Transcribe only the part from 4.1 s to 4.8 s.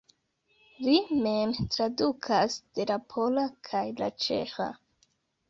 ĉeĥa.